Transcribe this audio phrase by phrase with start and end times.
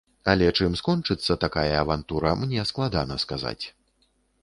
[0.31, 3.61] Але чым скончыцца такая авантура, мне складана сказаць.